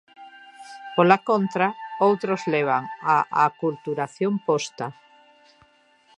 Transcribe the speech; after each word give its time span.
Pola 0.95 1.17
contra 1.29 1.67
outros 2.07 2.41
levan 2.53 2.83
a 3.13 3.15
aculturación 3.49 4.33
posta. 4.47 4.85